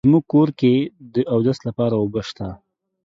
زمونږ 0.07 0.25
کور 0.31 0.49
کې 0.59 0.73
د 1.13 1.15
اودس 1.33 1.57
لپاره 1.67 1.93
اوبه 2.01 2.21
شته 2.29 2.47